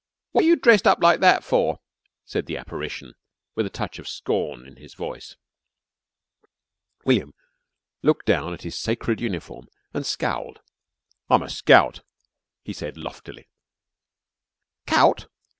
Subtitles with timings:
[0.33, 1.79] "Wot you dressed up like that for?"
[2.25, 3.13] said the apparition,
[3.53, 5.35] with a touch of scorn in his voice.
[7.05, 7.35] William
[8.01, 10.59] looked down at his sacred uniform and scowled.
[11.29, 12.01] "I'm a scout,"
[12.63, 13.47] he said loftily.
[14.87, 15.27] "'Cout?"